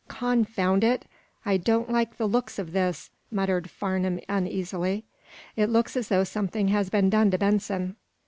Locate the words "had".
6.69-6.89